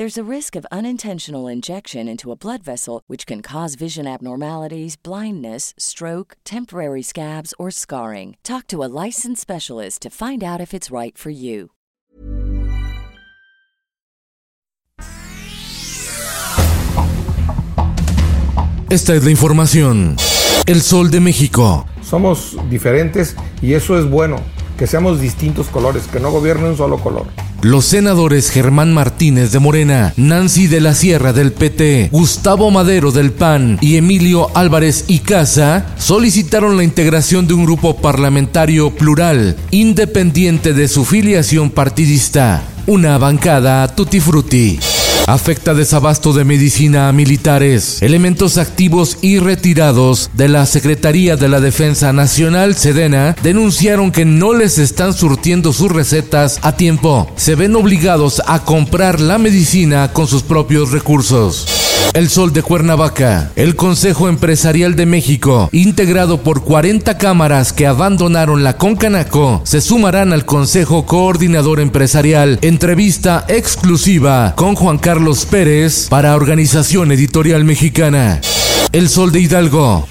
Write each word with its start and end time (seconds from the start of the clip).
There's 0.00 0.16
a 0.16 0.24
risk 0.24 0.56
of 0.56 0.64
unintentional 0.72 1.46
injection 1.46 2.08
into 2.08 2.32
a 2.32 2.34
blood 2.34 2.62
vessel, 2.62 3.02
which 3.06 3.26
can 3.26 3.42
cause 3.42 3.74
vision 3.74 4.06
abnormalities, 4.06 4.96
blindness, 4.96 5.74
stroke, 5.76 6.38
temporary 6.42 7.02
scabs, 7.02 7.52
or 7.58 7.70
scarring. 7.70 8.38
Talk 8.42 8.66
to 8.68 8.82
a 8.82 8.88
licensed 8.88 9.42
specialist 9.42 10.00
to 10.00 10.08
find 10.08 10.42
out 10.42 10.58
if 10.58 10.72
it's 10.72 10.90
right 10.90 11.18
for 11.18 11.28
you. 11.28 11.72
Esta 18.88 19.14
es 19.14 19.22
la 19.22 19.30
información. 19.30 20.16
El 20.66 20.80
Sol 20.80 21.10
de 21.10 21.20
México. 21.20 21.86
Somos 22.00 22.56
diferentes 22.70 23.36
y 23.60 23.74
eso 23.74 23.98
es 23.98 24.06
bueno, 24.08 24.36
que 24.78 24.86
seamos 24.86 25.20
distintos 25.20 25.66
colores, 25.68 26.06
que 26.06 26.20
no 26.20 26.30
gobierne 26.30 26.70
un 26.70 26.76
solo 26.78 26.96
color. 26.96 27.49
Los 27.62 27.84
senadores 27.84 28.50
Germán 28.50 28.94
Martínez 28.94 29.52
de 29.52 29.58
Morena, 29.58 30.14
Nancy 30.16 30.66
de 30.66 30.80
la 30.80 30.94
Sierra 30.94 31.34
del 31.34 31.52
PT, 31.52 32.08
Gustavo 32.10 32.70
Madero 32.70 33.12
del 33.12 33.32
PAN 33.32 33.76
y 33.82 33.96
Emilio 33.96 34.48
Álvarez 34.56 35.04
y 35.08 35.18
Casa 35.18 35.86
solicitaron 35.98 36.78
la 36.78 36.84
integración 36.84 37.46
de 37.46 37.52
un 37.52 37.66
grupo 37.66 37.98
parlamentario 37.98 38.90
plural, 38.90 39.56
independiente 39.72 40.72
de 40.72 40.88
su 40.88 41.04
filiación 41.04 41.68
partidista, 41.68 42.62
una 42.86 43.18
bancada 43.18 43.86
tutti 43.94 44.20
frutti. 44.20 44.78
Afecta 45.30 45.74
desabasto 45.74 46.32
de 46.32 46.44
medicina 46.44 47.08
a 47.08 47.12
militares, 47.12 48.02
elementos 48.02 48.58
activos 48.58 49.16
y 49.22 49.38
retirados 49.38 50.28
de 50.34 50.48
la 50.48 50.66
Secretaría 50.66 51.36
de 51.36 51.48
la 51.48 51.60
Defensa 51.60 52.12
Nacional, 52.12 52.74
Sedena, 52.74 53.36
denunciaron 53.40 54.10
que 54.10 54.24
no 54.24 54.54
les 54.54 54.78
están 54.78 55.12
surtiendo 55.12 55.72
sus 55.72 55.92
recetas 55.92 56.58
a 56.62 56.74
tiempo. 56.74 57.30
Se 57.36 57.54
ven 57.54 57.76
obligados 57.76 58.42
a 58.44 58.64
comprar 58.64 59.20
la 59.20 59.38
medicina 59.38 60.12
con 60.12 60.26
sus 60.26 60.42
propios 60.42 60.90
recursos. 60.90 61.79
El 62.12 62.28
Sol 62.28 62.52
de 62.52 62.62
Cuernavaca, 62.62 63.52
el 63.56 63.76
Consejo 63.76 64.28
Empresarial 64.28 64.96
de 64.96 65.06
México, 65.06 65.68
integrado 65.72 66.42
por 66.42 66.64
40 66.64 67.16
cámaras 67.18 67.72
que 67.72 67.86
abandonaron 67.86 68.64
la 68.64 68.76
Concanaco, 68.76 69.62
se 69.64 69.80
sumarán 69.80 70.32
al 70.32 70.44
Consejo 70.44 71.06
Coordinador 71.06 71.78
Empresarial. 71.80 72.58
Entrevista 72.62 73.44
exclusiva 73.48 74.54
con 74.56 74.74
Juan 74.74 74.98
Carlos 74.98 75.46
Pérez 75.46 76.08
para 76.08 76.34
Organización 76.34 77.12
Editorial 77.12 77.64
Mexicana. 77.64 78.40
El 78.92 79.08
Sol 79.08 79.30
de 79.30 79.40
Hidalgo. 79.40 80.08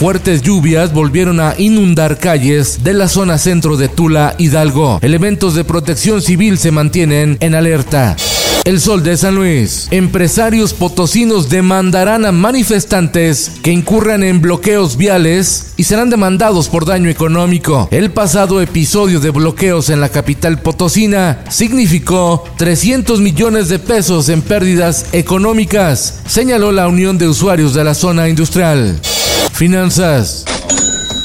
Fuertes 0.00 0.40
lluvias 0.40 0.94
volvieron 0.94 1.40
a 1.40 1.54
inundar 1.58 2.16
calles 2.16 2.82
de 2.82 2.94
la 2.94 3.06
zona 3.06 3.36
centro 3.36 3.76
de 3.76 3.88
Tula, 3.88 4.34
Hidalgo. 4.38 4.98
Elementos 5.02 5.54
de 5.54 5.62
protección 5.62 6.22
civil 6.22 6.56
se 6.56 6.70
mantienen 6.70 7.36
en 7.40 7.54
alerta. 7.54 8.16
El 8.64 8.80
Sol 8.80 9.02
de 9.02 9.18
San 9.18 9.34
Luis. 9.34 9.88
Empresarios 9.90 10.72
potosinos 10.72 11.50
demandarán 11.50 12.24
a 12.24 12.32
manifestantes 12.32 13.52
que 13.62 13.72
incurran 13.72 14.22
en 14.22 14.40
bloqueos 14.40 14.96
viales 14.96 15.74
y 15.76 15.84
serán 15.84 16.08
demandados 16.08 16.70
por 16.70 16.86
daño 16.86 17.10
económico. 17.10 17.86
El 17.90 18.10
pasado 18.10 18.62
episodio 18.62 19.20
de 19.20 19.28
bloqueos 19.28 19.90
en 19.90 20.00
la 20.00 20.08
capital 20.08 20.62
potosina 20.62 21.44
significó 21.50 22.44
300 22.56 23.20
millones 23.20 23.68
de 23.68 23.78
pesos 23.78 24.30
en 24.30 24.40
pérdidas 24.40 25.08
económicas, 25.12 26.22
señaló 26.26 26.72
la 26.72 26.88
Unión 26.88 27.18
de 27.18 27.28
Usuarios 27.28 27.74
de 27.74 27.84
la 27.84 27.92
Zona 27.92 28.30
Industrial. 28.30 28.98
Finanzas. 29.60 30.46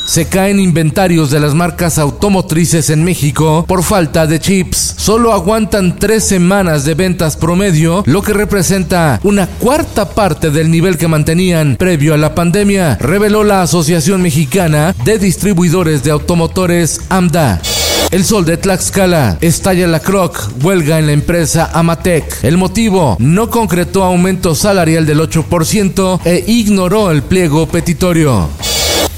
Se 0.06 0.25
caen 0.25 0.59
inventarios 0.59 1.31
de 1.31 1.40
las 1.40 1.53
marcas 1.53 1.97
automotrices 1.97 2.90
en 2.90 3.01
México 3.01 3.63
por 3.66 3.81
falta 3.81 4.28
de 4.28 4.41
chips. 4.41 4.96
Solo 4.97 5.31
aguantan 5.31 5.97
tres 5.97 6.25
semanas 6.25 6.84
de 6.84 6.95
ventas 6.95 7.38
promedio, 7.38 8.03
lo 8.06 8.22
que 8.22 8.34
representa 8.34 9.22
una 9.24 9.47
cuarta 9.47 10.09
parte 10.09 10.51
del 10.51 10.69
nivel 10.69 10.97
que 10.97 11.07
mantenían 11.07 11.78
previo 11.78 12.13
a 12.13 12.18
la 12.18 12.35
pandemia, 12.35 12.97
reveló 13.00 13.45
la 13.45 13.62
Asociación 13.62 14.22
Mexicana 14.22 14.94
de 15.06 15.18
Distribuidores 15.18 16.03
de 16.03 16.12
Automotores 16.12 17.00
AMDA. 17.07 17.62
El 18.11 18.23
sol 18.23 18.45
de 18.45 18.57
Tlaxcala. 18.57 19.38
Estalla 19.41 19.88
la 19.88 20.00
Croc. 20.00 20.51
Huelga 20.63 21.00
en 21.00 21.07
la 21.07 21.11
empresa 21.11 21.69
Amatec. 21.73 22.44
El 22.44 22.57
motivo, 22.57 23.17
no 23.19 23.50
concretó 23.50 24.03
aumento 24.03 24.56
salarial 24.56 25.06
del 25.06 25.19
8% 25.19 26.19
e 26.23 26.44
ignoró 26.47 27.11
el 27.11 27.23
pliego 27.23 27.67
petitorio. 27.67 28.50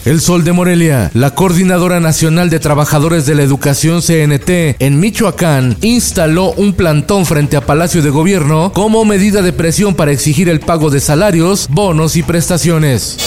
El 0.07 0.21
Sol 0.21 0.45
de 0.45 0.53
Morelia, 0.53 1.11
la 1.13 1.31
Coordinadora 1.31 1.99
Nacional 1.99 2.49
de 2.49 2.61
Trabajadores 2.61 3.25
de 3.25 3.35
la 3.35 3.43
Educación 3.43 4.01
CNT 4.01 4.77
en 4.79 5.01
Michoacán, 5.01 5.75
instaló 5.81 6.53
un 6.53 6.71
plantón 6.71 7.25
frente 7.25 7.57
a 7.57 7.65
Palacio 7.65 8.01
de 8.01 8.09
Gobierno 8.09 8.71
como 8.73 9.03
medida 9.03 9.41
de 9.41 9.51
presión 9.51 9.95
para 9.95 10.13
exigir 10.13 10.47
el 10.47 10.61
pago 10.61 10.89
de 10.89 11.01
salarios, 11.01 11.67
bonos 11.69 12.15
y 12.15 12.23
prestaciones. 12.23 13.17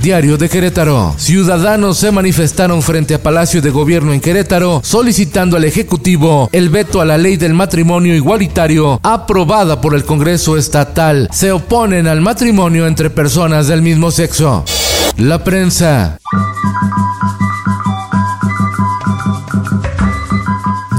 Diario 0.00 0.36
de 0.36 0.48
Querétaro. 0.48 1.14
Ciudadanos 1.16 1.98
se 1.98 2.10
manifestaron 2.10 2.82
frente 2.82 3.14
a 3.14 3.22
Palacio 3.22 3.62
de 3.62 3.70
Gobierno 3.70 4.12
en 4.12 4.20
Querétaro 4.20 4.80
solicitando 4.84 5.56
al 5.56 5.64
Ejecutivo 5.64 6.48
el 6.52 6.68
veto 6.68 7.00
a 7.00 7.04
la 7.04 7.18
ley 7.18 7.36
del 7.36 7.54
matrimonio 7.54 8.14
igualitario 8.14 9.00
aprobada 9.02 9.80
por 9.80 9.94
el 9.94 10.04
Congreso 10.04 10.56
Estatal. 10.56 11.28
Se 11.32 11.52
oponen 11.52 12.06
al 12.06 12.20
matrimonio 12.20 12.86
entre 12.86 13.10
personas 13.10 13.68
del 13.68 13.82
mismo 13.82 14.10
sexo. 14.10 14.64
La 15.16 15.42
prensa. 15.42 16.18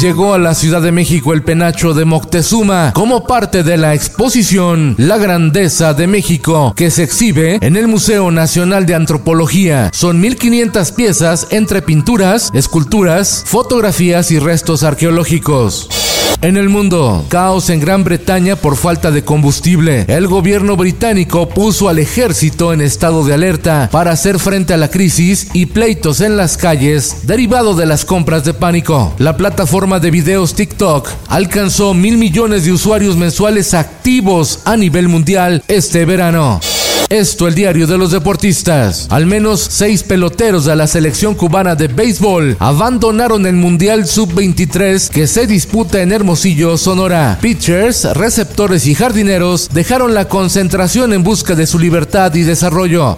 Llegó 0.07 0.33
a 0.33 0.37
la 0.37 0.55
Ciudad 0.55 0.81
de 0.81 0.93
México 0.93 1.33
el 1.33 1.43
penacho 1.43 1.93
de 1.93 2.05
Moctezuma 2.05 2.93
como 2.93 3.27
parte 3.27 3.61
de 3.61 3.75
la 3.75 3.93
exposición 3.93 4.95
La 4.97 5.17
Grandeza 5.17 5.93
de 5.93 6.07
México 6.07 6.73
que 6.77 6.91
se 6.91 7.03
exhibe 7.03 7.57
en 7.59 7.75
el 7.75 7.89
Museo 7.89 8.31
Nacional 8.31 8.85
de 8.85 8.95
Antropología. 8.95 9.89
Son 9.91 10.21
1500 10.21 10.93
piezas 10.93 11.47
entre 11.49 11.81
pinturas, 11.81 12.51
esculturas, 12.53 13.43
fotografías 13.45 14.31
y 14.31 14.39
restos 14.39 14.83
arqueológicos. 14.83 15.89
En 16.39 16.55
el 16.55 16.69
mundo, 16.69 17.25
caos 17.29 17.71
en 17.71 17.79
Gran 17.79 18.03
Bretaña 18.03 18.55
por 18.55 18.77
falta 18.77 19.09
de 19.09 19.23
combustible. 19.23 20.05
El 20.07 20.27
gobierno 20.27 20.77
británico 20.77 21.49
puso 21.49 21.89
al 21.89 21.97
ejército 21.97 22.73
en 22.73 22.81
estado 22.81 23.25
de 23.25 23.33
alerta 23.33 23.89
para 23.91 24.11
hacer 24.11 24.37
frente 24.37 24.75
a 24.75 24.77
la 24.77 24.91
crisis 24.91 25.47
y 25.53 25.65
pleitos 25.65 26.21
en 26.21 26.37
las 26.37 26.55
calles 26.55 27.25
derivado 27.25 27.73
de 27.73 27.87
las 27.87 28.05
compras 28.05 28.43
de 28.43 28.53
pánico. 28.53 29.15
La 29.17 29.35
plataforma 29.35 29.99
de 29.99 30.11
videos 30.11 30.53
TikTok 30.53 31.09
alcanzó 31.27 31.95
mil 31.95 32.19
millones 32.19 32.65
de 32.65 32.71
usuarios 32.71 33.17
mensuales 33.17 33.73
activos 33.73 34.59
a 34.65 34.77
nivel 34.77 35.07
mundial 35.07 35.63
este 35.67 36.05
verano. 36.05 36.59
Esto 37.09 37.47
el 37.47 37.55
diario 37.55 37.87
de 37.87 37.97
los 37.97 38.11
deportistas. 38.11 39.07
Al 39.09 39.25
menos 39.25 39.65
seis 39.69 40.03
peloteros 40.03 40.65
de 40.65 40.75
la 40.75 40.87
selección 40.87 41.35
cubana 41.35 41.73
de 41.73 41.87
béisbol 41.87 42.57
abandonaron 42.59 43.45
el 43.45 43.55
Mundial 43.55 44.05
Sub-23 44.05 45.09
que 45.09 45.25
se 45.25 45.47
disputa 45.47 46.01
en 46.01 46.11
Hermosillo, 46.11 46.77
Sonora. 46.77 47.37
Pitchers, 47.41 48.13
receptores 48.15 48.87
y 48.87 48.93
jardineros 48.95 49.69
dejaron 49.73 50.13
la 50.13 50.27
concentración 50.27 51.13
en 51.13 51.23
busca 51.23 51.55
de 51.55 51.65
su 51.65 51.79
libertad 51.79 52.33
y 52.35 52.41
desarrollo. 52.41 53.17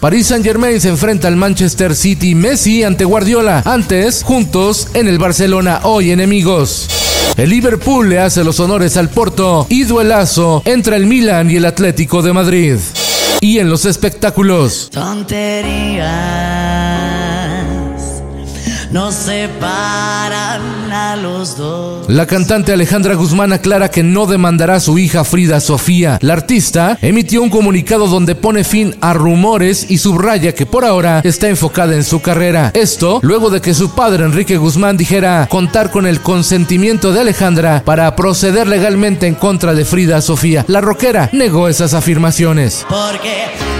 Paris 0.00 0.26
Saint 0.26 0.44
Germain 0.44 0.80
se 0.80 0.88
enfrenta 0.88 1.28
al 1.28 1.36
Manchester 1.36 1.94
City 1.94 2.34
Messi 2.34 2.82
ante 2.82 3.04
Guardiola. 3.04 3.62
Antes, 3.64 4.24
juntos 4.24 4.88
en 4.94 5.06
el 5.06 5.18
Barcelona, 5.18 5.80
hoy 5.84 6.10
enemigos. 6.10 6.88
El 7.36 7.50
Liverpool 7.50 8.08
le 8.08 8.18
hace 8.18 8.42
los 8.42 8.58
honores 8.58 8.96
al 8.96 9.10
Porto 9.10 9.64
y 9.68 9.84
duelazo 9.84 10.60
entre 10.64 10.96
el 10.96 11.06
Milan 11.06 11.48
y 11.48 11.56
el 11.56 11.66
Atlético 11.66 12.20
de 12.20 12.32
Madrid. 12.32 12.78
Y 13.40 13.58
en 13.58 13.70
los 13.70 13.84
espectáculos. 13.84 14.90
Separan 19.28 20.90
a 20.90 21.14
los 21.16 21.58
dos. 21.58 22.08
La 22.08 22.26
cantante 22.26 22.72
Alejandra 22.72 23.14
Guzmán 23.14 23.52
aclara 23.52 23.90
que 23.90 24.02
no 24.02 24.24
demandará 24.24 24.76
a 24.76 24.80
su 24.80 24.98
hija 24.98 25.22
Frida 25.22 25.60
Sofía. 25.60 26.18
La 26.22 26.32
artista 26.32 26.96
emitió 27.02 27.42
un 27.42 27.50
comunicado 27.50 28.06
donde 28.06 28.34
pone 28.34 28.64
fin 28.64 28.96
a 29.02 29.12
rumores 29.12 29.90
y 29.90 29.98
subraya 29.98 30.54
que 30.54 30.64
por 30.64 30.86
ahora 30.86 31.20
está 31.24 31.48
enfocada 31.48 31.94
en 31.94 32.04
su 32.04 32.22
carrera. 32.22 32.70
Esto 32.72 33.20
luego 33.22 33.50
de 33.50 33.60
que 33.60 33.74
su 33.74 33.90
padre 33.90 34.24
Enrique 34.24 34.56
Guzmán 34.56 34.96
dijera 34.96 35.46
contar 35.50 35.90
con 35.90 36.06
el 36.06 36.22
consentimiento 36.22 37.12
de 37.12 37.20
Alejandra 37.20 37.82
para 37.84 38.16
proceder 38.16 38.66
legalmente 38.66 39.26
en 39.26 39.34
contra 39.34 39.74
de 39.74 39.84
Frida 39.84 40.22
Sofía. 40.22 40.64
La 40.68 40.80
rockera 40.80 41.28
negó 41.34 41.68
esas 41.68 41.92
afirmaciones. 41.92 42.86
Porque 42.88 43.77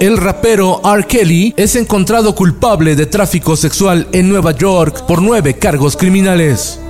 El 0.00 0.16
rapero 0.16 0.80
R. 0.82 1.06
Kelly 1.06 1.54
es 1.56 1.76
encontrado 1.76 2.34
culpable 2.34 2.96
de 2.96 3.06
tráfico 3.06 3.56
sexual 3.56 4.08
en 4.12 4.28
Nueva 4.28 4.52
York 4.52 5.04
por 5.06 5.20
nueve 5.20 5.58
cargos 5.58 5.96
criminales. 5.96 6.80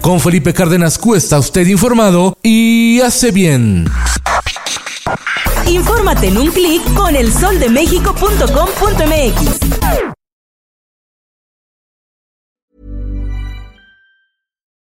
Con 0.00 0.20
Felipe 0.20 0.54
Cárdenas 0.54 0.98
Cuesta, 0.98 1.38
usted 1.38 1.66
informado 1.66 2.36
y 2.42 3.00
hace 3.00 3.30
bien. 3.30 3.86
Infórmate 5.66 6.28
en 6.28 6.38
un 6.38 6.50
clic 6.50 6.82
con 6.94 7.16
elsoldemexico.com.mx. 7.16 9.57